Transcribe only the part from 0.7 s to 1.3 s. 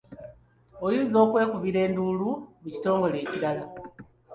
Oyinza